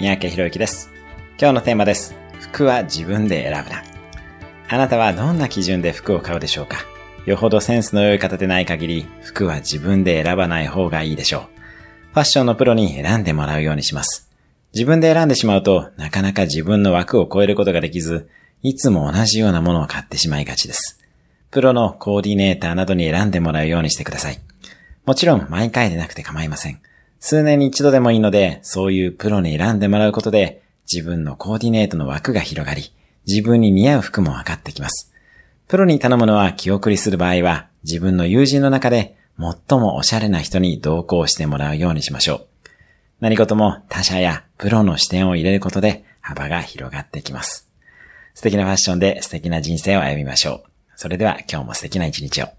[0.00, 0.92] 三宅博之です。
[1.40, 2.14] 今日のテーマです。
[2.38, 3.82] 服は自分で選ぶな。
[4.68, 6.84] あなたはどんな基準で服を買うでしょうか？
[7.26, 11.42] よほどセンスの良い方でない限り、服は自分で選ばない方がいいでしょう。
[12.12, 14.30] ファッションのプロに選んでもらうようにします。
[14.72, 18.28] 自分で選んでしまうと、なかなか自分の枠を超えることができず、
[18.62, 21.00] いつも同じようなものを買ってしまいがちです。
[21.50, 24.38] プロのコーディネーターなどに選んでもらうようにしてください。
[25.06, 26.80] もちろん毎回でなくて構いません。
[27.20, 32.92] 数年に一度でもいいので、そういうプロに選んでもらうことで、自分のコーディネートの枠が広がり、
[33.26, 35.12] 自分に似合う服も分かってきます。
[35.66, 42.46] プロに頼むのは気送りする場合は、自分の友人の中で最もおしゃれな人に同行してもらうようにしましょう。
[43.20, 47.68] 何事も他者やプロの視点を入れることで幅が広がってきます。
[48.34, 50.70] 素敵なファッションで素敵な人生を歩みましょう。
[50.96, 52.57] それでは今日も素敵な一日を。